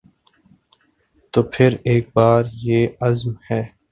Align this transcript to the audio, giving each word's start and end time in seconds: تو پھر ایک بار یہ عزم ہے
تو 1.33 1.39
پھر 1.53 1.75
ایک 1.83 2.07
بار 2.15 2.43
یہ 2.63 2.87
عزم 3.01 3.31
ہے 3.49 3.61